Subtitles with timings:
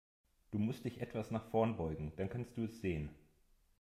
[0.49, 3.11] Du musst dich etwas nach vorn beugen, dann kannst du es sehen.